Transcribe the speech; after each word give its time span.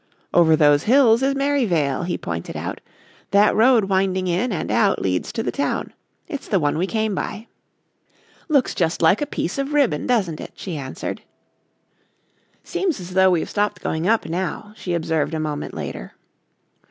"Over 0.33 0.55
those 0.55 0.85
hills 0.85 1.21
is 1.21 1.35
Merryvale," 1.35 2.01
he 2.07 2.17
pointed 2.17 2.57
out. 2.57 2.81
"That 3.29 3.55
road 3.55 3.83
winding 3.83 4.25
in 4.27 4.51
and 4.51 4.71
out 4.71 4.99
leads 4.99 5.29
into 5.29 5.43
the 5.43 5.51
town. 5.51 5.93
It's 6.27 6.47
the 6.47 6.59
one 6.59 6.79
we 6.79 6.87
came 6.87 7.13
by." 7.13 7.45
"Looks 8.49 8.73
just 8.73 9.03
like 9.03 9.21
a 9.21 9.27
piece 9.27 9.59
of 9.59 9.73
ribbon, 9.73 10.07
doesn't 10.07 10.41
it?" 10.41 10.53
she 10.55 10.75
answered. 10.75 11.21
"Seems 12.63 12.99
as 12.99 13.11
though 13.13 13.29
we've 13.29 13.47
stopped 13.47 13.81
going 13.83 14.07
up 14.07 14.25
now," 14.25 14.73
she 14.75 14.95
observed 14.95 15.35
a 15.35 15.39
moment 15.39 15.75
later. 15.75 16.13